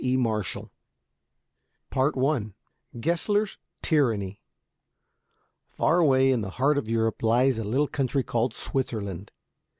E. 0.03 0.17
MARSHALL 0.17 0.71
I 1.95 2.41
GESSLER'S 2.99 3.59
TYRANNY 3.83 4.41
Far 5.69 5.99
away 5.99 6.31
in 6.31 6.41
the 6.41 6.49
heart 6.57 6.79
of 6.79 6.89
Europe 6.89 7.19
there 7.19 7.27
lies 7.29 7.59
a 7.59 7.63
little 7.63 7.87
country 7.87 8.23
called 8.23 8.55
Switzerland. 8.55 9.31